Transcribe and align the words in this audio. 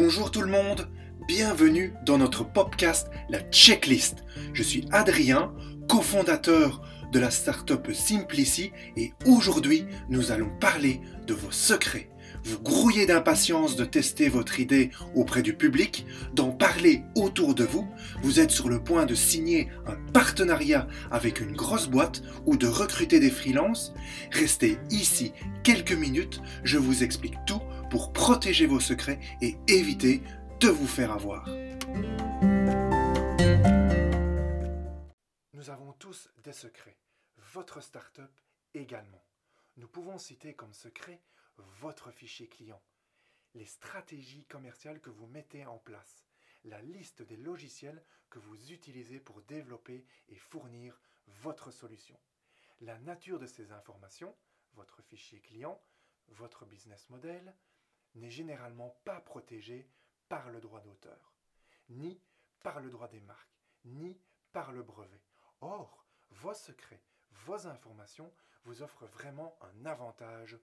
Bonjour 0.00 0.30
tout 0.30 0.42
le 0.42 0.46
monde, 0.46 0.86
bienvenue 1.26 1.92
dans 2.06 2.18
notre 2.18 2.44
podcast 2.44 3.10
La 3.30 3.40
Checklist. 3.50 4.22
Je 4.52 4.62
suis 4.62 4.86
Adrien, 4.92 5.52
cofondateur 5.88 6.86
de 7.10 7.18
la 7.18 7.32
startup 7.32 7.92
Simplici 7.92 8.70
et 8.96 9.12
aujourd'hui 9.26 9.86
nous 10.08 10.30
allons 10.30 10.56
parler 10.60 11.00
de 11.26 11.34
vos 11.34 11.50
secrets. 11.50 12.10
Vous 12.44 12.60
grouillez 12.60 13.06
d'impatience 13.06 13.76
de 13.76 13.84
tester 13.84 14.28
votre 14.28 14.60
idée 14.60 14.90
auprès 15.14 15.42
du 15.42 15.54
public, 15.54 16.06
d'en 16.32 16.50
parler 16.50 17.02
autour 17.14 17.54
de 17.54 17.64
vous, 17.64 17.88
vous 18.22 18.40
êtes 18.40 18.50
sur 18.50 18.68
le 18.68 18.82
point 18.82 19.06
de 19.06 19.14
signer 19.14 19.68
un 19.86 19.96
partenariat 20.12 20.86
avec 21.10 21.40
une 21.40 21.52
grosse 21.52 21.88
boîte 21.88 22.22
ou 22.46 22.56
de 22.56 22.66
recruter 22.66 23.20
des 23.20 23.30
freelances. 23.30 23.92
Restez 24.30 24.78
ici 24.90 25.32
quelques 25.62 25.92
minutes, 25.92 26.40
je 26.64 26.78
vous 26.78 27.02
explique 27.02 27.36
tout 27.46 27.60
pour 27.90 28.12
protéger 28.12 28.66
vos 28.66 28.80
secrets 28.80 29.20
et 29.42 29.56
éviter 29.68 30.22
de 30.60 30.68
vous 30.68 30.86
faire 30.86 31.12
avoir. 31.12 31.48
Nous 35.54 35.70
avons 35.70 35.92
tous 35.98 36.28
des 36.44 36.52
secrets, 36.52 36.96
votre 37.52 37.82
startup 37.82 38.30
également. 38.74 39.24
Nous 39.76 39.88
pouvons 39.88 40.18
citer 40.18 40.54
comme 40.54 40.72
secret 40.72 41.20
votre 41.80 42.10
fichier 42.10 42.48
client, 42.48 42.82
les 43.54 43.64
stratégies 43.64 44.46
commerciales 44.46 45.00
que 45.00 45.10
vous 45.10 45.26
mettez 45.26 45.66
en 45.66 45.78
place, 45.78 46.26
la 46.64 46.82
liste 46.82 47.22
des 47.22 47.36
logiciels 47.36 48.04
que 48.30 48.38
vous 48.38 48.72
utilisez 48.72 49.20
pour 49.20 49.42
développer 49.42 50.06
et 50.28 50.36
fournir 50.36 51.00
votre 51.26 51.70
solution, 51.70 52.18
la 52.80 52.98
nature 52.98 53.38
de 53.38 53.46
ces 53.46 53.72
informations, 53.72 54.36
votre 54.74 55.02
fichier 55.02 55.40
client, 55.40 55.82
votre 56.28 56.66
business 56.66 57.08
model, 57.08 57.54
n'est 58.14 58.30
généralement 58.30 58.90
pas 59.04 59.20
protégé 59.20 59.88
par 60.28 60.50
le 60.50 60.60
droit 60.60 60.80
d'auteur, 60.80 61.34
ni 61.88 62.20
par 62.62 62.80
le 62.80 62.90
droit 62.90 63.08
des 63.08 63.20
marques, 63.20 63.62
ni 63.84 64.20
par 64.52 64.72
le 64.72 64.82
brevet. 64.82 65.22
Or, 65.60 66.06
vos 66.30 66.54
secrets, 66.54 67.02
vos 67.30 67.66
informations 67.66 68.32
vous 68.64 68.82
offrent 68.82 69.06
vraiment 69.06 69.58
un 69.62 69.86
avantage 69.86 70.58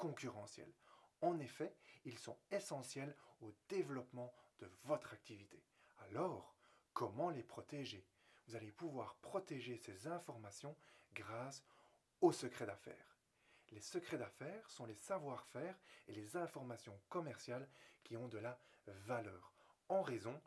concurrentiel. 0.00 0.72
En 1.20 1.38
effet, 1.40 1.76
ils 2.06 2.18
sont 2.18 2.38
essentiels 2.50 3.14
au 3.42 3.52
développement 3.68 4.32
de 4.58 4.66
votre 4.84 5.12
activité. 5.12 5.62
Alors, 6.08 6.56
comment 6.94 7.28
les 7.28 7.42
protéger? 7.42 8.06
Vous 8.46 8.56
allez 8.56 8.72
pouvoir 8.72 9.16
protéger 9.16 9.76
ces 9.76 10.06
informations 10.06 10.74
grâce 11.12 11.62
au 12.22 12.32
secret 12.32 12.64
d'affaires. 12.64 13.18
Les 13.72 13.82
secrets 13.82 14.16
d'affaires 14.16 14.70
sont 14.70 14.86
les 14.86 14.94
savoir-faire 14.94 15.78
et 16.08 16.14
les 16.14 16.34
informations 16.34 16.98
commerciales 17.10 17.68
qui 18.02 18.16
ont 18.16 18.28
de 18.28 18.38
la 18.38 18.58
valeur 18.86 19.52
en 19.90 20.00
raison 20.00 20.40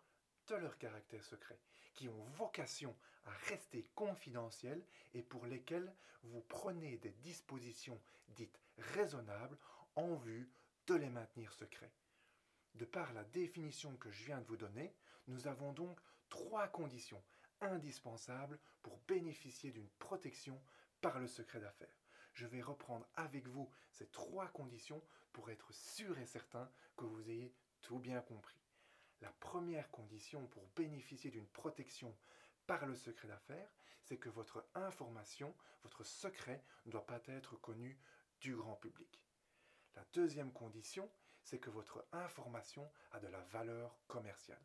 de 0.47 0.55
leur 0.55 0.79
caractère 0.79 1.23
secret, 1.23 1.59
qui 1.93 2.09
ont 2.09 2.23
vocation 2.37 2.97
à 3.25 3.31
rester 3.49 3.87
confidentiels 3.93 4.83
et 5.13 5.21
pour 5.21 5.45
lesquels 5.45 5.93
vous 6.23 6.41
prenez 6.41 6.97
des 6.97 7.11
dispositions 7.21 8.01
dites 8.29 8.62
raisonnables 8.77 9.57
en 9.95 10.15
vue 10.15 10.51
de 10.87 10.95
les 10.95 11.09
maintenir 11.09 11.53
secrets. 11.53 11.93
De 12.75 12.85
par 12.85 13.13
la 13.13 13.23
définition 13.23 13.95
que 13.97 14.11
je 14.11 14.25
viens 14.25 14.39
de 14.39 14.47
vous 14.47 14.57
donner, 14.57 14.95
nous 15.27 15.47
avons 15.47 15.73
donc 15.73 15.99
trois 16.29 16.67
conditions 16.67 17.23
indispensables 17.61 18.59
pour 18.81 18.97
bénéficier 19.07 19.71
d'une 19.71 19.89
protection 19.99 20.61
par 21.01 21.19
le 21.19 21.27
secret 21.27 21.59
d'affaires 21.59 22.03
je 22.33 22.47
vais 22.47 22.61
reprendre 22.61 23.07
avec 23.15 23.47
vous 23.47 23.69
ces 23.91 24.07
trois 24.07 24.47
conditions 24.47 25.01
pour 25.31 25.49
être 25.49 25.71
sûr 25.71 26.17
et 26.19 26.25
certain 26.25 26.69
que 26.97 27.05
vous 27.05 27.29
ayez 27.29 27.53
tout 27.81 27.99
bien 27.99 28.21
compris. 28.21 28.59
La 29.21 29.31
première 29.39 29.89
condition 29.91 30.45
pour 30.47 30.67
bénéficier 30.75 31.31
d'une 31.31 31.47
protection 31.47 32.15
par 32.67 32.85
le 32.85 32.95
secret 32.95 33.27
d'affaires, 33.27 33.69
c'est 34.03 34.17
que 34.17 34.29
votre 34.29 34.65
information, 34.75 35.55
votre 35.83 36.03
secret 36.03 36.63
ne 36.85 36.91
doit 36.91 37.05
pas 37.05 37.21
être 37.27 37.55
connu 37.57 37.97
grand 38.51 38.75
public. 38.75 39.21
La 39.95 40.03
deuxième 40.13 40.51
condition, 40.51 41.09
c'est 41.43 41.59
que 41.59 41.69
votre 41.69 42.05
information 42.11 42.89
a 43.11 43.19
de 43.19 43.27
la 43.27 43.41
valeur 43.41 43.97
commerciale. 44.07 44.63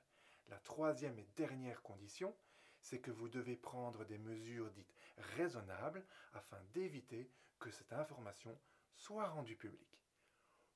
La 0.49 0.59
troisième 0.59 1.19
et 1.19 1.29
dernière 1.37 1.83
condition, 1.83 2.35
c'est 2.81 3.01
que 3.01 3.11
vous 3.11 3.29
devez 3.29 3.57
prendre 3.57 4.05
des 4.05 4.19
mesures 4.19 4.71
dites 4.71 4.95
raisonnables 5.37 6.05
afin 6.33 6.61
d'éviter 6.73 7.31
que 7.59 7.71
cette 7.71 7.93
information 7.93 8.59
soit 8.95 9.29
rendue 9.29 9.57
publique. 9.57 10.01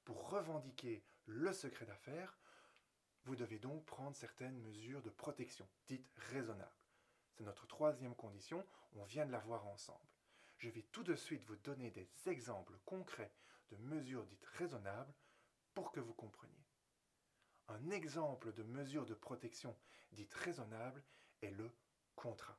Pour 0.04 0.30
revendiquer 0.30 1.04
le 1.26 1.52
secret 1.52 1.86
d'affaires, 1.86 2.36
vous 3.24 3.36
devez 3.36 3.58
donc 3.58 3.84
prendre 3.84 4.16
certaines 4.16 4.60
mesures 4.60 5.02
de 5.02 5.10
protection, 5.10 5.68
dites 5.86 6.10
raisonnables. 6.16 6.70
C'est 7.32 7.44
notre 7.44 7.66
troisième 7.66 8.16
condition, 8.16 8.66
on 8.96 9.04
vient 9.04 9.24
de 9.24 9.32
la 9.32 9.38
voir 9.38 9.66
ensemble. 9.66 10.06
Je 10.62 10.68
vais 10.68 10.86
tout 10.92 11.02
de 11.02 11.16
suite 11.16 11.42
vous 11.46 11.56
donner 11.56 11.90
des 11.90 12.08
exemples 12.26 12.78
concrets 12.84 13.32
de 13.72 13.76
mesures 13.78 14.24
dites 14.24 14.46
raisonnables 14.46 15.12
pour 15.74 15.90
que 15.90 15.98
vous 15.98 16.14
compreniez. 16.14 16.64
Un 17.66 17.90
exemple 17.90 18.52
de 18.52 18.62
mesure 18.62 19.04
de 19.04 19.14
protection 19.14 19.76
dite 20.12 20.32
raisonnable 20.34 21.02
est 21.40 21.50
le 21.50 21.68
contrat. 22.14 22.56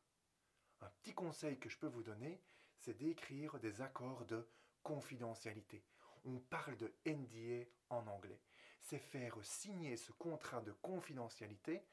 Un 0.82 0.90
petit 1.02 1.14
conseil 1.14 1.58
que 1.58 1.70
je 1.70 1.78
peux 1.78 1.88
vous 1.88 2.04
donner, 2.04 2.42
c'est 2.78 2.98
d'écrire 2.98 3.58
des 3.60 3.80
accords 3.80 4.26
de 4.26 4.46
confidentialité. 4.82 5.86
On 6.26 6.40
parle 6.40 6.76
de 6.76 6.94
NDA 7.06 7.70
en 7.90 8.06
anglais. 8.08 8.42
C'est 8.82 9.00
faire 9.00 9.38
signer 9.44 9.96
ce 9.96 10.12
contrat 10.12 10.60
de 10.60 10.74
confidentialité 10.74 11.86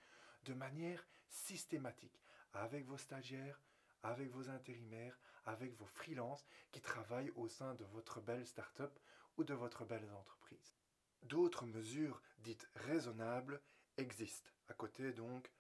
de 0.42 0.54
manière 0.54 1.06
systématique 1.28 2.20
avec 2.52 2.84
vos 2.86 2.98
stagiaires, 2.98 3.60
avec 4.02 4.28
vos 4.30 4.48
intérimaires, 4.48 5.16
avec 5.44 5.74
vos 5.74 5.86
freelances 5.86 6.46
qui 6.72 6.80
travaillent 6.80 7.32
au 7.36 7.48
sein 7.48 7.74
de 7.74 7.84
votre 7.86 8.20
belle 8.20 8.46
start-up 8.46 8.98
ou 9.36 9.44
de 9.44 9.54
votre 9.54 9.84
belle 9.84 10.10
entreprise. 10.12 10.74
D'autres 11.22 11.66
mesures 11.66 12.22
dites 12.38 12.68
raisonnables 12.74 13.60
existent, 13.96 14.50
à 14.68 14.74
côté 14.74 15.12
donc 15.12 15.50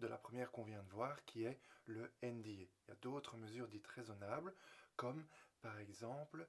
de 0.00 0.06
la 0.06 0.16
première 0.16 0.50
qu'on 0.50 0.64
vient 0.64 0.82
de 0.82 0.90
voir, 0.90 1.24
qui 1.24 1.44
est 1.44 1.60
le 1.86 2.12
NDA. 2.22 2.48
Il 2.48 2.68
y 2.88 2.90
a 2.90 2.96
d'autres 2.96 3.36
mesures 3.36 3.68
dites 3.68 3.86
raisonnables, 3.86 4.54
comme 4.96 5.24
par 5.60 5.78
exemple 5.78 6.46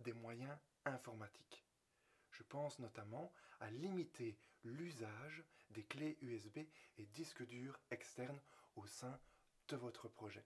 des 0.00 0.12
moyens 0.12 0.56
informatiques. 0.84 1.64
Je 2.30 2.42
pense 2.44 2.78
notamment 2.78 3.32
à 3.60 3.70
limiter 3.70 4.38
l'usage 4.64 5.44
des 5.70 5.84
clés 5.84 6.18
USB 6.20 6.58
et 6.98 7.06
disques 7.06 7.44
durs 7.46 7.78
externes 7.90 8.40
au 8.76 8.86
sein 8.86 9.18
de 9.68 9.76
votre 9.76 10.08
projet. 10.08 10.44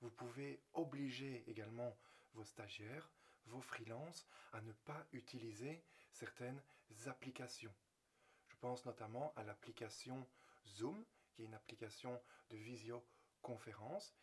Vous 0.00 0.10
pouvez 0.10 0.60
obliger 0.74 1.44
également 1.48 1.96
vos 2.34 2.44
stagiaires, 2.44 3.10
vos 3.46 3.60
freelances 3.60 4.26
à 4.52 4.60
ne 4.60 4.72
pas 4.72 5.06
utiliser 5.12 5.82
certaines 6.12 6.62
applications. 7.06 7.74
Je 8.48 8.56
pense 8.56 8.84
notamment 8.86 9.32
à 9.36 9.44
l'application 9.44 10.26
Zoom, 10.66 11.04
qui 11.32 11.42
est 11.42 11.46
une 11.46 11.54
application 11.54 12.20
de 12.50 12.56
visioconférence. 12.56 14.14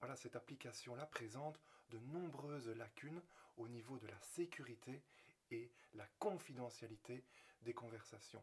Voilà, 0.00 0.16
cette 0.16 0.36
application-là 0.36 1.06
présente 1.06 1.60
de 1.90 1.98
nombreuses 1.98 2.68
lacunes 2.68 3.22
au 3.56 3.68
niveau 3.68 3.98
de 3.98 4.06
la 4.06 4.20
sécurité 4.20 5.02
et 5.50 5.70
la 5.94 6.06
confidentialité 6.18 7.24
des 7.62 7.74
conversations. 7.74 8.42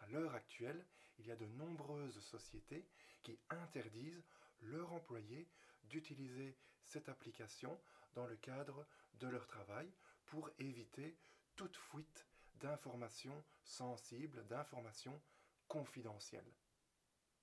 À 0.00 0.06
l'heure 0.06 0.34
actuelle, 0.34 0.84
il 1.18 1.26
y 1.26 1.30
a 1.30 1.36
de 1.36 1.46
nombreuses 1.46 2.20
sociétés 2.20 2.86
qui 3.22 3.38
interdisent 3.50 4.22
leurs 4.60 4.92
employés 4.92 5.48
d'utiliser 5.88 6.56
cette 6.84 7.08
application 7.08 7.78
dans 8.14 8.26
le 8.26 8.36
cadre 8.36 8.86
de 9.14 9.28
leur 9.28 9.46
travail 9.46 9.90
pour 10.26 10.50
éviter 10.58 11.16
toute 11.56 11.76
fuite 11.76 12.26
d'informations 12.60 13.44
sensibles, 13.64 14.46
d'informations 14.46 15.20
confidentielles. 15.68 16.52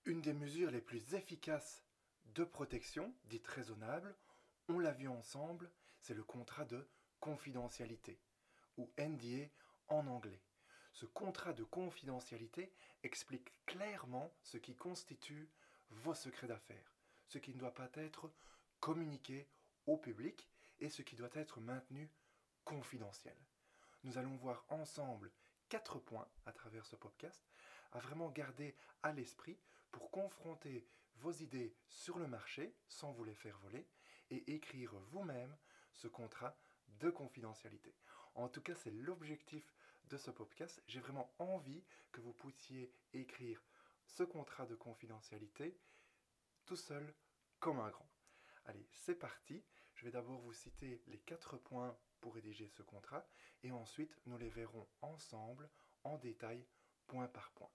Une 0.05 0.21
des 0.21 0.33
mesures 0.33 0.71
les 0.71 0.81
plus 0.81 1.13
efficaces 1.13 1.83
de 2.33 2.43
protection, 2.43 3.13
dite 3.25 3.47
raisonnable, 3.47 4.15
on 4.67 4.79
l'a 4.79 4.93
vu 4.93 5.07
ensemble, 5.07 5.69
c'est 5.99 6.13
le 6.13 6.23
contrat 6.23 6.65
de 6.65 6.87
confidentialité, 7.19 8.19
ou 8.77 8.91
NDA 8.97 9.49
en 9.89 10.07
anglais. 10.07 10.41
Ce 10.93 11.05
contrat 11.05 11.53
de 11.53 11.63
confidentialité 11.63 12.73
explique 13.03 13.51
clairement 13.65 14.33
ce 14.43 14.57
qui 14.57 14.75
constitue 14.75 15.49
vos 15.89 16.13
secrets 16.13 16.47
d'affaires, 16.47 16.95
ce 17.31 17.37
qui 17.37 17.53
ne 17.53 17.59
doit 17.59 17.73
pas 17.73 17.89
être 17.93 18.29
communiqué 18.81 19.47
au 19.85 19.95
public 19.97 20.49
et 20.79 20.89
ce 20.89 21.01
qui 21.01 21.15
doit 21.15 21.29
être 21.33 21.61
maintenu 21.61 22.11
confidentiel. 22.65 23.37
Nous 24.03 24.17
allons 24.17 24.35
voir 24.35 24.65
ensemble 24.67 25.31
quatre 25.69 25.97
points 25.97 26.27
à 26.45 26.51
travers 26.51 26.85
ce 26.85 26.97
podcast 26.97 27.41
à 27.93 27.99
vraiment 27.99 28.29
garder 28.29 28.75
à 29.01 29.13
l'esprit 29.13 29.57
pour 29.91 30.11
confronter 30.11 30.85
vos 31.15 31.31
idées 31.31 31.73
sur 31.87 32.19
le 32.19 32.27
marché 32.27 32.75
sans 32.89 33.13
vous 33.13 33.23
les 33.23 33.35
faire 33.35 33.57
voler 33.59 33.87
et 34.29 34.53
écrire 34.53 34.93
vous-même 35.11 35.55
ce 35.93 36.09
contrat 36.09 36.57
de 36.99 37.09
confidentialité. 37.09 37.95
En 38.35 38.49
tout 38.49 38.61
cas, 38.61 38.75
c'est 38.75 38.91
l'objectif 38.91 39.73
de 40.09 40.17
ce 40.17 40.31
podcast, 40.31 40.83
j'ai 40.87 40.99
vraiment 40.99 41.33
envie 41.39 41.83
que 42.11 42.19
vous 42.19 42.33
puissiez 42.33 42.93
écrire 43.13 43.63
ce 44.05 44.23
contrat 44.23 44.65
de 44.65 44.75
confidentialité 44.75 45.77
tout 46.71 46.77
seul 46.77 47.13
comme 47.59 47.81
un 47.81 47.89
grand. 47.89 48.09
Allez, 48.63 48.87
c'est 48.93 49.15
parti. 49.15 49.61
Je 49.93 50.05
vais 50.05 50.11
d'abord 50.11 50.39
vous 50.39 50.53
citer 50.53 51.03
les 51.07 51.17
quatre 51.17 51.57
points 51.57 51.97
pour 52.21 52.35
rédiger 52.35 52.69
ce 52.69 52.81
contrat 52.81 53.27
et 53.61 53.73
ensuite 53.73 54.17
nous 54.25 54.37
les 54.37 54.47
verrons 54.47 54.87
ensemble 55.01 55.69
en 56.05 56.17
détail 56.17 56.65
point 57.07 57.27
par 57.27 57.51
point. 57.51 57.69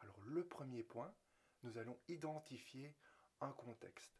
Alors 0.00 0.20
le 0.26 0.46
premier 0.46 0.82
point, 0.82 1.10
nous 1.62 1.78
allons 1.78 1.98
identifier 2.06 2.94
un 3.40 3.52
contexte. 3.52 4.12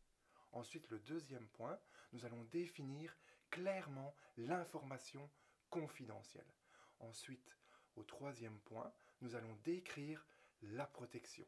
Ensuite, 0.53 0.89
le 0.89 1.01
deuxième 1.01 1.47
point, 1.49 1.79
nous 2.15 2.25
allons 2.25 2.45
définir 2.45 3.15
clairement 3.51 4.15
l'information 4.39 5.31
confidentielle. 5.69 6.51
Ensuite, 6.99 7.59
au 7.95 8.05
troisième 8.05 8.59
point, 8.61 8.91
nous 9.21 9.35
allons 9.35 9.55
décrire 9.65 10.25
la 10.63 10.87
protection. 10.87 11.45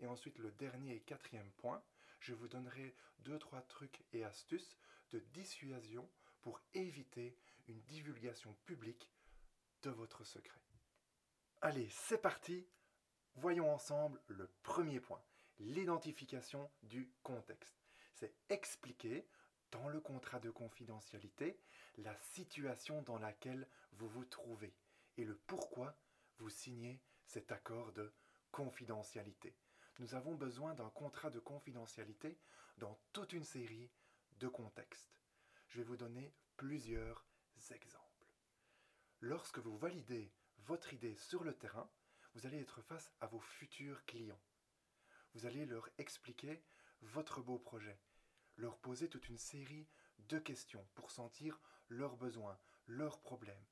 Et 0.00 0.06
ensuite, 0.06 0.36
le 0.38 0.50
dernier 0.52 0.96
et 0.96 1.00
quatrième 1.00 1.50
point, 1.52 1.82
je 2.20 2.34
vous 2.34 2.48
donnerai 2.48 2.94
deux, 3.20 3.38
trois 3.38 3.62
trucs 3.62 4.04
et 4.12 4.24
astuces 4.24 4.76
de 5.10 5.18
dissuasion 5.32 6.08
pour 6.42 6.60
éviter 6.74 7.36
une 7.68 7.80
divulgation 7.82 8.54
publique 8.64 9.10
de 9.82 9.90
votre 9.90 10.24
secret. 10.24 10.60
Allez, 11.60 11.88
c'est 11.90 12.20
parti. 12.20 12.66
Voyons 13.34 13.72
ensemble 13.72 14.20
le 14.28 14.48
premier 14.62 15.00
point, 15.00 15.22
l'identification 15.58 16.70
du 16.82 17.10
contexte. 17.22 17.80
C'est 18.14 18.34
expliquer 18.48 19.26
dans 19.70 19.88
le 19.88 20.00
contrat 20.00 20.40
de 20.40 20.50
confidentialité 20.50 21.60
la 21.98 22.16
situation 22.16 23.02
dans 23.02 23.18
laquelle 23.18 23.68
vous 23.92 24.08
vous 24.08 24.24
trouvez 24.24 24.74
et 25.16 25.24
le 25.24 25.36
pourquoi 25.46 25.96
vous 26.38 26.50
signez 26.50 27.00
cet 27.26 27.52
accord 27.52 27.92
de 27.92 28.12
confidentialité. 28.50 29.54
Nous 30.00 30.14
avons 30.14 30.34
besoin 30.34 30.74
d'un 30.74 30.88
contrat 30.88 31.28
de 31.28 31.40
confidentialité 31.40 32.38
dans 32.78 32.98
toute 33.12 33.34
une 33.34 33.44
série 33.44 33.92
de 34.38 34.48
contextes. 34.48 35.14
Je 35.68 35.76
vais 35.76 35.84
vous 35.84 35.98
donner 35.98 36.32
plusieurs 36.56 37.26
exemples. 37.70 38.26
Lorsque 39.20 39.58
vous 39.58 39.76
validez 39.76 40.32
votre 40.60 40.94
idée 40.94 41.16
sur 41.16 41.44
le 41.44 41.54
terrain, 41.54 41.92
vous 42.32 42.46
allez 42.46 42.58
être 42.60 42.80
face 42.80 43.12
à 43.20 43.26
vos 43.26 43.40
futurs 43.40 44.02
clients. 44.06 44.40
Vous 45.34 45.44
allez 45.44 45.66
leur 45.66 45.86
expliquer 45.98 46.64
votre 47.02 47.42
beau 47.42 47.58
projet, 47.58 48.00
leur 48.56 48.78
poser 48.78 49.10
toute 49.10 49.28
une 49.28 49.38
série 49.38 49.86
de 50.16 50.38
questions 50.38 50.88
pour 50.94 51.10
sentir 51.10 51.60
leurs 51.88 52.16
besoins, 52.16 52.58
leurs 52.86 53.20
problèmes 53.20 53.66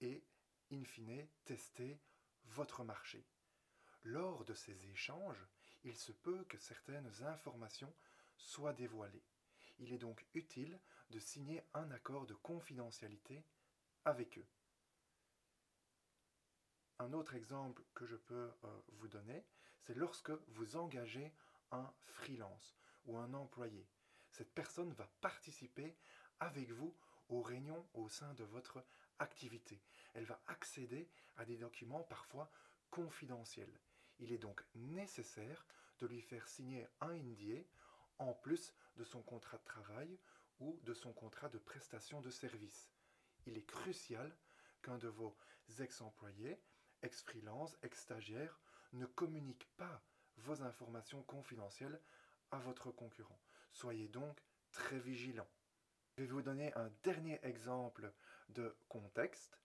et, 0.00 0.26
in 0.72 0.82
fine, 0.82 1.28
tester 1.44 2.00
votre 2.46 2.82
marché. 2.82 3.28
Lors 4.02 4.44
de 4.44 4.54
ces 4.54 4.84
échanges, 4.88 5.46
il 5.84 5.96
se 5.96 6.12
peut 6.12 6.44
que 6.44 6.58
certaines 6.58 7.10
informations 7.24 7.92
soient 8.36 8.72
dévoilées. 8.72 9.24
Il 9.78 9.92
est 9.92 9.98
donc 9.98 10.26
utile 10.34 10.78
de 11.10 11.18
signer 11.18 11.62
un 11.74 11.90
accord 11.90 12.26
de 12.26 12.34
confidentialité 12.34 13.44
avec 14.04 14.38
eux. 14.38 14.46
Un 16.98 17.12
autre 17.12 17.34
exemple 17.34 17.82
que 17.94 18.06
je 18.06 18.16
peux 18.16 18.50
euh, 18.64 18.80
vous 18.94 19.08
donner, 19.08 19.44
c'est 19.82 19.94
lorsque 19.94 20.32
vous 20.48 20.76
engagez 20.76 21.32
un 21.70 21.92
freelance 22.06 22.76
ou 23.06 23.16
un 23.16 23.32
employé. 23.34 23.86
Cette 24.32 24.52
personne 24.52 24.92
va 24.94 25.08
participer 25.20 25.96
avec 26.40 26.70
vous 26.70 26.94
aux 27.28 27.42
réunions 27.42 27.86
au 27.94 28.08
sein 28.08 28.34
de 28.34 28.44
votre 28.44 28.84
activité. 29.18 29.80
Elle 30.14 30.24
va 30.24 30.40
accéder 30.46 31.08
à 31.36 31.44
des 31.44 31.56
documents 31.56 32.02
parfois 32.02 32.50
confidentiels. 32.90 33.78
Il 34.18 34.32
est 34.32 34.38
donc 34.38 34.62
nécessaire 34.74 35.66
de 35.98 36.06
lui 36.06 36.20
faire 36.20 36.46
signer 36.48 36.88
un 37.00 37.14
NDA 37.14 37.62
en 38.18 38.34
plus 38.34 38.74
de 38.96 39.04
son 39.04 39.22
contrat 39.22 39.58
de 39.58 39.64
travail 39.64 40.18
ou 40.60 40.78
de 40.84 40.94
son 40.94 41.12
contrat 41.12 41.48
de 41.48 41.58
prestation 41.58 42.20
de 42.20 42.30
service. 42.30 42.90
Il 43.46 43.56
est 43.56 43.66
crucial 43.66 44.36
qu'un 44.82 44.98
de 44.98 45.08
vos 45.08 45.36
ex-employés, 45.80 46.60
ex-freelance, 47.02 47.76
ex-stagiaire 47.82 48.58
ne 48.92 49.06
communique 49.06 49.66
pas 49.76 50.02
vos 50.38 50.62
informations 50.62 51.22
confidentielles 51.22 52.00
à 52.50 52.58
votre 52.58 52.90
concurrent. 52.90 53.40
Soyez 53.72 54.08
donc 54.08 54.40
très 54.72 54.98
vigilant. 54.98 55.48
Je 56.16 56.24
vais 56.24 56.28
vous 56.28 56.42
donner 56.42 56.72
un 56.74 56.90
dernier 57.04 57.38
exemple 57.44 58.12
de 58.48 58.76
contexte. 58.88 59.58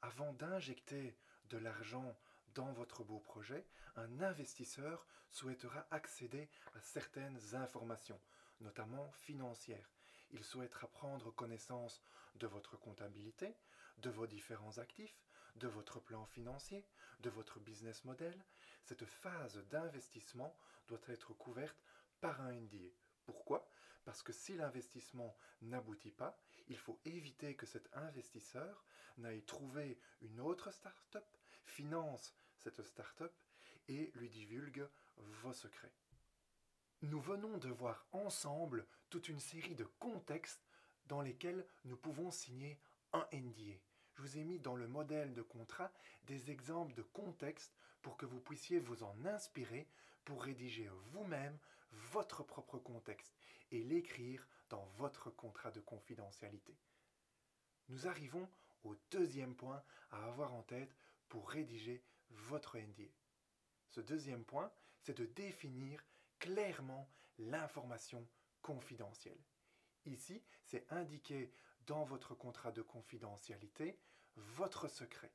Avant 0.00 0.32
d'injecter 0.32 1.16
de 1.50 1.58
l'argent 1.58 2.16
dans 2.54 2.72
votre 2.72 3.04
beau 3.04 3.18
projet, 3.18 3.66
un 3.96 4.20
investisseur 4.20 5.06
souhaitera 5.30 5.86
accéder 5.90 6.48
à 6.74 6.80
certaines 6.80 7.54
informations, 7.54 8.20
notamment 8.60 9.10
financières. 9.12 9.90
Il 10.30 10.44
souhaitera 10.44 10.86
prendre 10.88 11.30
connaissance 11.30 12.02
de 12.36 12.46
votre 12.46 12.76
comptabilité, 12.76 13.54
de 13.98 14.10
vos 14.10 14.26
différents 14.26 14.78
actifs, 14.78 15.22
de 15.56 15.68
votre 15.68 16.00
plan 16.00 16.24
financier, 16.26 16.86
de 17.20 17.30
votre 17.30 17.60
business 17.60 18.04
model. 18.04 18.44
Cette 18.84 19.04
phase 19.04 19.58
d'investissement 19.68 20.56
doit 20.88 21.00
être 21.08 21.34
couverte 21.34 21.76
par 22.20 22.40
un 22.40 22.52
NDA. 22.52 22.90
Pourquoi? 23.26 23.68
Parce 24.04 24.22
que 24.22 24.32
si 24.32 24.54
l'investissement 24.54 25.36
n'aboutit 25.60 26.10
pas, 26.10 26.38
il 26.68 26.76
faut 26.76 26.98
éviter 27.04 27.54
que 27.54 27.66
cet 27.66 27.88
investisseur 27.94 28.84
n'aille 29.18 29.44
trouver 29.44 29.98
une 30.22 30.40
autre 30.40 30.70
start-up, 30.70 31.24
finance 31.64 32.34
cette 32.62 32.82
start-up 32.82 33.32
et 33.88 34.12
lui 34.14 34.28
divulgue 34.28 34.86
vos 35.16 35.52
secrets. 35.52 35.92
Nous 37.02 37.20
venons 37.20 37.58
de 37.58 37.68
voir 37.68 38.06
ensemble 38.12 38.86
toute 39.10 39.28
une 39.28 39.40
série 39.40 39.74
de 39.74 39.84
contextes 39.98 40.64
dans 41.06 41.20
lesquels 41.20 41.66
nous 41.84 41.96
pouvons 41.96 42.30
signer 42.30 42.78
un 43.12 43.26
NDA. 43.32 43.76
Je 44.14 44.22
vous 44.22 44.38
ai 44.38 44.44
mis 44.44 44.60
dans 44.60 44.76
le 44.76 44.86
modèle 44.86 45.34
de 45.34 45.42
contrat 45.42 45.90
des 46.26 46.50
exemples 46.50 46.94
de 46.94 47.02
contextes 47.02 47.74
pour 48.02 48.16
que 48.16 48.26
vous 48.26 48.40
puissiez 48.40 48.78
vous 48.78 49.02
en 49.02 49.24
inspirer 49.24 49.88
pour 50.24 50.44
rédiger 50.44 50.88
vous-même 51.12 51.58
votre 51.90 52.44
propre 52.44 52.78
contexte 52.78 53.34
et 53.72 53.82
l'écrire 53.82 54.46
dans 54.70 54.84
votre 54.96 55.30
contrat 55.30 55.72
de 55.72 55.80
confidentialité. 55.80 56.76
Nous 57.88 58.06
arrivons 58.06 58.48
au 58.84 58.94
deuxième 59.10 59.54
point 59.54 59.82
à 60.12 60.24
avoir 60.26 60.54
en 60.54 60.62
tête 60.62 60.94
pour 61.28 61.50
rédiger 61.50 62.02
votre 62.32 62.78
NDA. 62.78 63.10
Ce 63.88 64.00
deuxième 64.00 64.44
point, 64.44 64.70
c'est 65.00 65.16
de 65.16 65.26
définir 65.26 66.04
clairement 66.38 67.08
l'information 67.38 68.26
confidentielle. 68.62 69.40
Ici, 70.06 70.42
c'est 70.64 70.90
indiqué 70.92 71.52
dans 71.86 72.04
votre 72.04 72.34
contrat 72.34 72.72
de 72.72 72.82
confidentialité 72.82 73.98
votre 74.36 74.88
secret. 74.88 75.32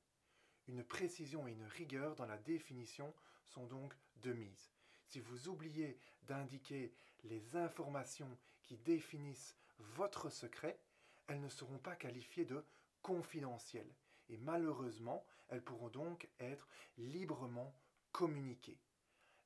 Une 0.67 0.83
précision 0.83 1.47
et 1.47 1.51
une 1.51 1.65
rigueur 1.65 2.15
dans 2.15 2.25
la 2.25 2.37
définition 2.37 3.13
sont 3.45 3.65
donc 3.65 3.93
de 4.17 4.33
mise. 4.33 4.71
Si 5.05 5.19
vous 5.19 5.47
oubliez 5.47 5.97
d'indiquer 6.23 6.93
les 7.23 7.55
informations 7.55 8.37
qui 8.63 8.77
définissent 8.77 9.55
votre 9.79 10.29
secret, 10.29 10.79
elles 11.27 11.39
ne 11.39 11.49
seront 11.49 11.79
pas 11.79 11.95
qualifiées 11.95 12.45
de 12.45 12.65
confidentielles 13.01 13.93
et 14.29 14.37
malheureusement, 14.37 15.25
elles 15.49 15.63
pourront 15.63 15.89
donc 15.89 16.29
être 16.39 16.67
librement 16.97 17.73
communiquées. 18.11 18.79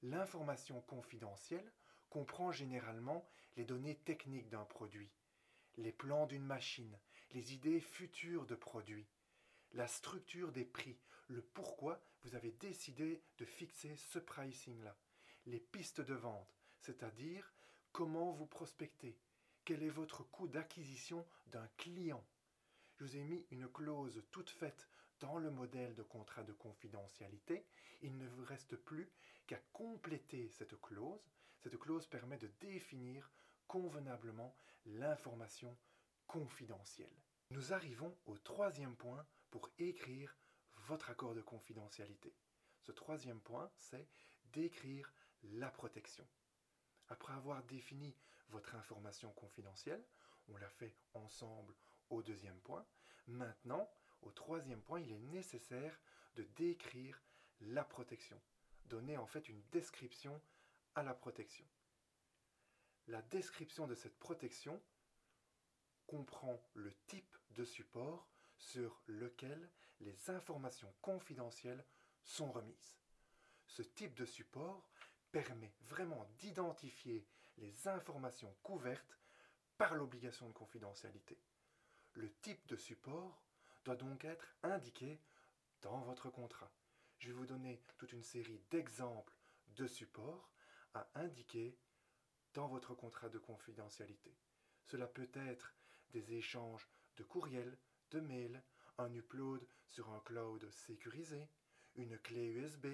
L'information 0.02 0.82
confidentielle 0.82 1.72
comprend 2.10 2.52
généralement 2.52 3.26
les 3.56 3.66
données 3.66 3.98
techniques 3.98 4.50
d'un 4.50 4.66
produit, 4.66 5.12
les 5.78 5.92
plans 5.92 6.26
d'une 6.26 6.46
machine, 6.46 6.98
les 7.32 7.54
idées 7.54 7.80
futures 7.80 8.46
de 8.46 8.56
produits, 8.56 9.08
la 9.74 9.88
structure 9.88 10.52
des 10.52 10.66
prix, 10.66 10.98
le 11.28 11.42
pourquoi 11.42 12.02
vous 12.24 12.36
avez 12.36 12.52
décidé 12.52 13.22
de 13.38 13.46
fixer 13.46 13.96
ce 13.96 14.20
pricing-là, 14.20 14.98
les 15.46 15.60
pistes 15.60 16.02
de 16.02 16.14
vente, 16.14 16.54
c'est-à-dire 16.80 17.54
comment 17.92 18.32
vous 18.32 18.46
prospectez, 18.46 19.18
quel 19.64 19.84
est 19.84 19.90
votre 19.90 20.24
coût 20.24 20.48
d'acquisition 20.48 21.26
d'un 21.48 21.68
client, 21.78 22.24
je 23.02 23.08
vous 23.08 23.18
ai 23.18 23.24
mis 23.24 23.44
une 23.50 23.68
clause 23.68 24.24
toute 24.30 24.52
faite 24.52 24.88
dans 25.22 25.40
le 25.40 25.50
modèle 25.50 25.96
de 25.96 26.04
contrat 26.04 26.44
de 26.44 26.54
confidentialité. 26.54 27.66
Il 28.04 28.16
ne 28.16 28.28
vous 28.28 28.46
reste 28.46 28.76
plus 28.76 29.10
qu'à 29.48 29.58
compléter 29.74 30.52
cette 30.52 30.80
clause. 30.80 31.28
Cette 31.58 31.80
clause 31.80 32.06
permet 32.06 32.38
de 32.38 32.52
définir 32.60 33.32
convenablement 33.66 34.56
l'information 34.86 35.76
confidentielle. 36.28 37.18
Nous 37.50 37.74
arrivons 37.74 38.16
au 38.26 38.38
troisième 38.38 38.96
point 38.96 39.26
pour 39.50 39.72
écrire 39.80 40.38
votre 40.76 41.10
accord 41.10 41.34
de 41.34 41.42
confidentialité. 41.42 42.36
Ce 42.82 42.92
troisième 42.92 43.42
point, 43.42 43.72
c'est 43.80 44.08
d'écrire 44.54 45.12
la 45.42 45.72
protection. 45.72 46.28
Après 47.08 47.34
avoir 47.34 47.64
défini 47.64 48.16
votre 48.50 48.76
information 48.76 49.32
confidentielle, 49.32 50.06
on 50.50 50.58
l'a 50.58 50.70
fait 50.70 50.96
ensemble 51.16 51.74
au 52.12 52.22
deuxième 52.22 52.60
point. 52.60 52.86
Maintenant, 53.28 53.90
au 54.22 54.32
troisième 54.32 54.82
point, 54.82 55.00
il 55.00 55.12
est 55.12 55.32
nécessaire 55.32 55.98
de 56.36 56.44
décrire 56.56 57.22
la 57.62 57.84
protection, 57.84 58.40
donner 58.86 59.18
en 59.18 59.26
fait 59.26 59.50
une 59.50 59.62
description 59.72 60.40
à 60.96 61.04
la 61.04 61.14
protection. 61.14 61.66
La 63.08 63.22
description 63.24 63.88
de 63.88 63.96
cette 63.96 64.18
protection 64.20 64.82
comprend 66.08 66.62
le 66.74 66.94
type 67.08 67.38
de 67.52 67.66
support 67.66 68.28
sur 68.58 69.02
lequel 69.08 69.70
les 70.02 70.30
informations 70.30 70.94
confidentielles 71.02 71.84
sont 72.24 72.52
remises. 72.52 72.98
Ce 73.68 73.82
type 73.82 74.14
de 74.16 74.26
support 74.26 74.86
permet 75.32 75.74
vraiment 75.84 76.28
d'identifier 76.40 77.26
les 77.58 77.88
informations 77.88 78.54
couvertes 78.62 79.18
par 79.78 79.96
l'obligation 79.96 80.48
de 80.48 80.54
confidentialité. 80.54 81.38
Le 82.16 82.30
type 82.42 82.68
de 82.68 82.76
support 82.76 83.42
doit 83.86 83.96
donc 83.96 84.26
être 84.26 84.56
indiqué 84.64 85.22
dans 85.82 86.02
votre 86.02 86.30
contrat. 86.30 86.72
Je 87.18 87.28
vais 87.28 87.34
vous 87.34 87.46
donner 87.46 87.82
toute 87.98 88.12
une 88.12 88.24
série 88.24 88.62
d'exemples 88.70 89.34
de 89.76 89.88
supports 89.88 90.52
à 90.94 91.08
indiquer 91.16 91.78
dans 92.54 92.68
votre 92.68 92.94
contrat 92.96 93.30
de 93.30 93.40
confidentialité. 93.40 94.36
Cela 94.84 95.08
peut 95.08 95.30
être 95.36 95.74
des 96.10 96.34
échanges 96.34 96.88
de 97.16 97.24
courriels, 97.24 97.78
de 98.12 98.20
mails, 98.20 98.62
un 98.98 99.14
upload 99.14 99.66
sur 99.88 100.10
un 100.10 100.20
cloud 100.20 100.70
sécurisé, 100.72 101.48
une 101.96 102.18
clé 102.20 102.46
USB, 102.46 102.88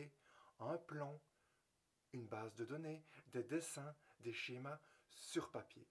un 0.59 0.77
plan, 0.77 1.19
une 2.13 2.27
base 2.27 2.53
de 2.55 2.65
données, 2.65 3.03
des 3.27 3.43
dessins, 3.43 3.95
des 4.19 4.33
schémas 4.33 4.79
sur 5.09 5.49
papier. 5.49 5.87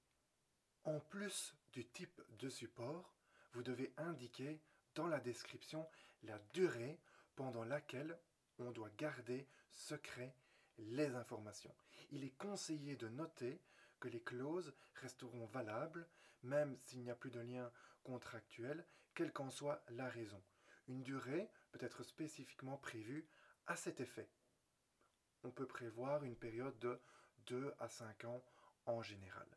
En 0.85 1.01
plus 1.01 1.55
du 1.73 1.87
type 1.89 2.23
de 2.39 2.49
support, 2.49 3.16
vous 3.57 3.63
devez 3.63 3.91
indiquer 3.97 4.61
dans 4.95 5.07
la 5.07 5.19
description 5.19 5.89
la 6.25 6.39
durée 6.53 7.01
pendant 7.37 7.65
laquelle 7.65 8.19
on 8.59 8.71
doit 8.71 8.91
garder 8.99 9.49
secret 9.71 10.37
les 10.77 11.15
informations. 11.15 11.75
Il 12.11 12.23
est 12.23 12.37
conseillé 12.37 12.97
de 12.97 13.09
noter 13.09 13.63
que 13.99 14.09
les 14.09 14.21
clauses 14.21 14.75
resteront 15.01 15.47
valables 15.47 16.07
même 16.43 16.77
s'il 16.85 17.01
n'y 17.01 17.11
a 17.11 17.15
plus 17.15 17.31
de 17.31 17.41
lien 17.41 17.73
contractuel, 18.05 18.85
quelle 19.15 19.33
qu'en 19.33 19.49
soit 19.49 19.83
la 19.89 20.07
raison. 20.07 20.43
Une 20.87 21.03
durée 21.03 21.49
peut 21.73 21.85
être 21.85 22.03
spécifiquement 22.03 22.77
prévue 22.77 23.27
à 23.67 23.75
cet 23.75 24.03
effet. 24.03 24.29
On 25.45 25.51
peut 25.51 25.67
prévoir 25.67 26.25
une 26.25 26.37
période 26.37 26.79
de 26.79 27.01
2 27.47 27.75
à 27.79 27.89
5 27.89 28.25
ans 28.25 28.45
en 28.85 29.01
général. 29.01 29.49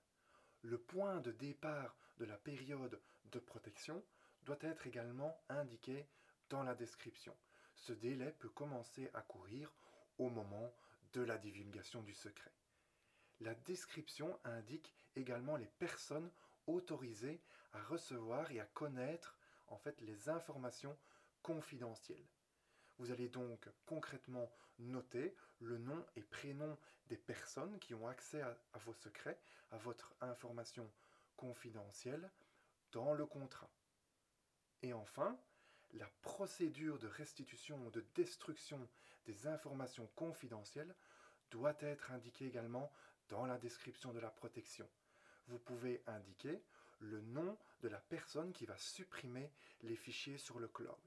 Le 0.62 0.78
point 0.78 1.20
de 1.20 1.32
départ 1.34 1.98
de 2.20 2.26
la 2.26 2.38
période 2.38 3.02
de 3.32 3.40
protection 3.40 4.04
doit 4.44 4.60
être 4.62 4.86
également 4.88 5.42
indiqué 5.50 6.06
dans 6.50 6.64
la 6.64 6.76
description. 6.76 7.36
Ce 7.76 7.94
délai 7.94 8.32
peut 8.40 8.50
commencer 8.50 9.10
à 9.14 9.22
courir 9.22 9.74
au 10.18 10.30
moment 10.30 10.74
de 11.14 11.22
la 11.22 11.38
divulgation 11.38 12.02
du 12.04 12.14
secret. 12.14 12.52
La 13.40 13.56
description 13.56 14.38
indique 14.44 14.94
également 15.16 15.56
les 15.56 15.68
personnes 15.80 16.30
autorisées 16.68 17.42
à 17.72 17.82
recevoir 17.84 18.52
et 18.52 18.60
à 18.60 18.66
connaître 18.66 19.38
en 19.68 19.78
fait 19.78 20.00
les 20.02 20.30
informations 20.30 20.98
confidentielles. 21.42 22.28
Vous 22.98 23.12
allez 23.12 23.30
donc 23.30 23.70
concrètement 23.86 24.52
noter 24.78 25.36
le 25.60 25.78
nom 25.78 26.06
et 26.18 26.24
prénom 26.24 26.78
des 27.08 27.18
personnes 27.18 27.80
qui 27.80 27.94
ont 27.94 28.08
accès 28.08 28.42
à, 28.42 28.58
à 28.74 28.78
vos 28.80 28.94
secrets, 28.94 29.40
à 29.72 29.78
votre 29.78 30.14
information 30.20 30.92
confidentielle 31.40 32.30
dans 32.92 33.14
le 33.14 33.26
contrat. 33.26 33.70
Et 34.82 34.92
enfin, 34.92 35.40
la 35.94 36.10
procédure 36.22 37.00
de 37.00 37.08
restitution 37.08 37.78
ou 37.86 37.90
de 37.92 38.06
destruction 38.14 38.90
des 39.26 39.48
informations 39.48 40.08
confidentielles 40.16 40.94
doit 41.50 41.78
être 41.80 42.12
indiquée 42.12 42.46
également 42.46 42.92
dans 43.30 43.46
la 43.46 43.58
description 43.58 44.12
de 44.12 44.20
la 44.20 44.30
protection. 44.30 44.88
Vous 45.48 45.60
pouvez 45.60 46.04
indiquer 46.08 46.62
le 47.00 47.22
nom 47.22 47.58
de 47.82 47.88
la 47.88 48.00
personne 48.00 48.52
qui 48.52 48.66
va 48.66 48.78
supprimer 48.78 49.50
les 49.82 49.96
fichiers 49.96 50.38
sur 50.38 50.60
le 50.60 50.68
cloud. 50.68 50.98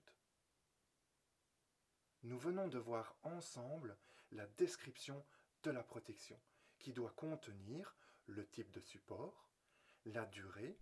Nous 2.23 2.39
venons 2.39 2.69
de 2.69 2.79
voir 2.79 3.15
ensemble 3.23 3.99
la 4.31 4.47
description 4.47 5.23
de 5.63 5.71
la 5.71 5.83
protection 5.83 6.41
qui 6.79 6.95
doit 6.95 7.13
contenir 7.17 7.95
le 8.27 8.47
type 8.47 8.71
de 8.71 8.81
support, 8.81 9.47
la 10.07 10.27
durée, 10.27 10.79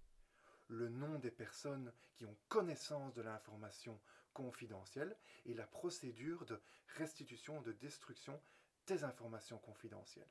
le 0.68 0.88
nom 0.88 1.18
des 1.18 1.30
personnes 1.30 1.92
qui 2.14 2.24
ont 2.24 2.36
connaissance 2.48 3.12
de 3.14 3.22
l'information 3.22 4.00
confidentielle 4.32 5.16
et 5.44 5.54
la 5.54 5.66
procédure 5.66 6.46
de 6.46 6.60
restitution 6.96 7.58
ou 7.58 7.62
de 7.62 7.72
destruction 7.72 8.40
des 8.86 9.04
informations 9.04 9.58
confidentielles. 9.58 10.30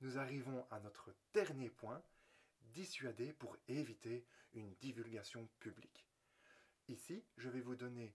Nous 0.00 0.18
arrivons 0.18 0.66
à 0.70 0.80
notre 0.80 1.14
dernier 1.32 1.70
point, 1.70 2.02
dissuader 2.72 3.32
pour 3.32 3.56
éviter 3.68 4.26
une 4.54 4.74
divulgation 4.76 5.48
publique. 5.60 6.08
Ici, 6.88 7.24
je 7.36 7.48
vais 7.48 7.60
vous 7.60 7.76
donner 7.76 8.14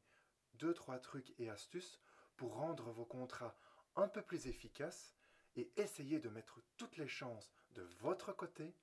deux, 0.56 0.74
trois 0.74 1.00
trucs 1.00 1.34
et 1.40 1.50
astuces 1.50 2.02
pour 2.36 2.56
rendre 2.56 2.92
vos 2.92 3.06
contrats 3.06 3.58
un 3.96 4.08
peu 4.08 4.22
plus 4.22 4.48
efficaces 4.48 5.16
et 5.56 5.72
essayer 5.78 6.20
de 6.20 6.30
mettre 6.30 6.62
toutes 6.76 6.98
les 6.98 7.08
chances 7.08 7.52
de 7.72 7.82
votre 8.00 8.34
côté 8.34 8.76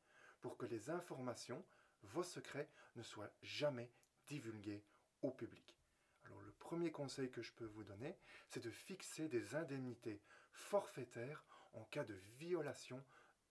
pour 0.45 0.59
que 0.59 0.67
les 0.67 0.91
informations 0.91 1.65
vos 2.03 2.23
secrets 2.23 2.69
ne 2.97 3.03
soient 3.03 3.33
jamais 3.41 3.91
divulgués 4.27 4.85
au 5.23 5.31
public. 5.31 5.75
Alors 6.27 6.39
le 6.43 6.53
premier 6.53 6.93
conseil 6.93 7.31
que 7.31 7.41
je 7.41 7.51
peux 7.55 7.65
vous 7.65 7.83
donner, 7.83 8.15
c'est 8.47 8.63
de 8.63 8.71
fixer 8.71 9.27
des 9.27 9.55
indemnités 9.55 10.21
forfaitaires 10.53 11.47
en 11.73 11.85
cas 11.85 12.05
de 12.05 12.13
violation 12.37 13.03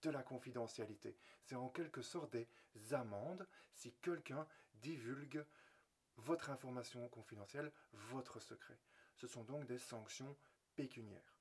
de 0.02 0.10
la 0.10 0.22
confidentialité. 0.22 1.18
C'est 1.42 1.56
en 1.56 1.68
quelque 1.68 2.00
sorte 2.00 2.30
des 2.30 2.46
amendes 2.92 3.44
si 3.74 3.92
quelqu'un 3.94 4.46
divulgue 4.74 5.44
votre 6.18 6.50
information 6.50 7.08
confidentielle, 7.08 7.72
votre 7.92 8.38
secret. 8.38 8.78
Ce 9.16 9.26
sont 9.26 9.42
donc 9.42 9.66
des 9.66 9.78
sanctions 9.78 10.36
pécuniaires. 10.76 11.34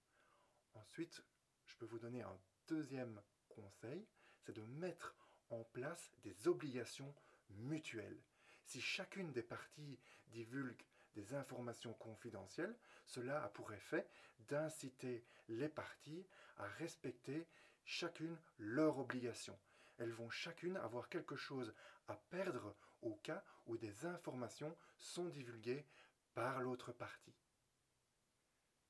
Ensuite, 0.73 1.23
je 1.67 1.75
peux 1.75 1.85
vous 1.85 1.99
donner 1.99 2.23
un 2.23 2.39
deuxième 2.67 3.21
conseil, 3.49 4.07
c'est 4.41 4.55
de 4.55 4.63
mettre 4.63 5.15
en 5.49 5.63
place 5.63 6.11
des 6.23 6.47
obligations 6.47 7.13
mutuelles. 7.49 8.21
Si 8.65 8.81
chacune 8.81 9.31
des 9.31 9.43
parties 9.43 9.99
divulgue 10.27 10.81
des 11.15 11.33
informations 11.33 11.93
confidentielles, 11.93 12.75
cela 13.05 13.43
a 13.43 13.49
pour 13.49 13.71
effet 13.73 14.07
d'inciter 14.49 15.23
les 15.49 15.69
parties 15.69 16.25
à 16.57 16.65
respecter 16.65 17.47
chacune 17.85 18.37
leurs 18.57 18.99
obligations. 18.99 19.57
Elles 19.97 20.11
vont 20.11 20.29
chacune 20.29 20.77
avoir 20.77 21.09
quelque 21.09 21.35
chose 21.35 21.73
à 22.07 22.15
perdre 22.15 22.75
au 23.01 23.15
cas 23.15 23.43
où 23.67 23.77
des 23.77 24.05
informations 24.05 24.75
sont 24.97 25.25
divulguées 25.25 25.85
par 26.33 26.61
l'autre 26.61 26.91
partie. 26.91 27.35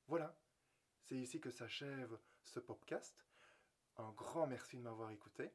Voilà, 0.07 0.35
c'est 1.01 1.17
ici 1.17 1.39
que 1.39 1.51
s'achève 1.51 2.17
ce 2.43 2.59
podcast. 2.59 3.25
Un 3.97 4.11
grand 4.11 4.47
merci 4.47 4.77
de 4.77 4.81
m'avoir 4.81 5.11
écouté. 5.11 5.51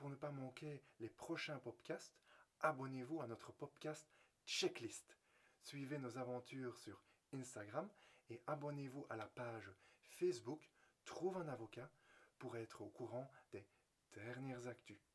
Pour 0.00 0.08
ne 0.08 0.16
pas 0.16 0.30
manquer 0.30 0.82
les 0.98 1.10
prochains 1.10 1.58
podcasts, 1.58 2.18
abonnez-vous 2.60 3.20
à 3.20 3.26
notre 3.26 3.52
podcast 3.52 4.08
Checklist. 4.46 5.14
Suivez 5.60 5.98
nos 5.98 6.16
aventures 6.16 6.78
sur 6.78 7.02
Instagram 7.34 7.86
et 8.30 8.40
abonnez-vous 8.46 9.04
à 9.10 9.16
la 9.16 9.26
page 9.26 9.70
Facebook 10.04 10.70
Trouve 11.04 11.36
un 11.36 11.48
avocat 11.48 11.90
pour 12.38 12.56
être 12.56 12.80
au 12.80 12.88
courant 12.88 13.30
des 13.52 13.66
dernières 14.14 14.68
actus. 14.68 15.09